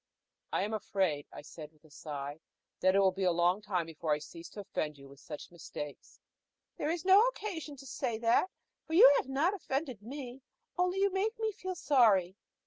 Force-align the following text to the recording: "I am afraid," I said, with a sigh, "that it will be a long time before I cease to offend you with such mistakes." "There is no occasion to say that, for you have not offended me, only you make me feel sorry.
"I 0.51 0.63
am 0.63 0.73
afraid," 0.73 1.27
I 1.31 1.43
said, 1.43 1.71
with 1.71 1.83
a 1.85 1.91
sigh, 1.91 2.39
"that 2.79 2.95
it 2.95 2.99
will 2.99 3.11
be 3.11 3.23
a 3.25 3.31
long 3.31 3.61
time 3.61 3.85
before 3.85 4.11
I 4.13 4.17
cease 4.17 4.49
to 4.49 4.61
offend 4.61 4.97
you 4.97 5.07
with 5.07 5.19
such 5.19 5.51
mistakes." 5.51 6.19
"There 6.77 6.89
is 6.89 7.05
no 7.05 7.21
occasion 7.27 7.75
to 7.75 7.85
say 7.85 8.17
that, 8.17 8.49
for 8.87 8.95
you 8.95 9.13
have 9.17 9.29
not 9.29 9.53
offended 9.53 10.01
me, 10.01 10.41
only 10.75 10.97
you 11.01 11.11
make 11.11 11.37
me 11.37 11.51
feel 11.51 11.75
sorry. 11.75 12.35